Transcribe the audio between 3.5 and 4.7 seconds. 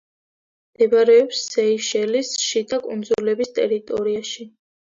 ტერიტორიაზე.